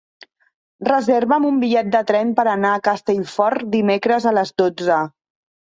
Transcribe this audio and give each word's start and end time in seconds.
Reserva'm 0.87 1.45
un 1.51 1.59
bitllet 1.65 1.93
de 1.97 2.03
tren 2.13 2.33
per 2.41 2.47
anar 2.55 2.73
a 2.79 2.83
Castellfort 2.89 3.71
dimecres 3.79 4.29
a 4.33 4.37
les 4.41 4.57
dotze. 4.65 5.01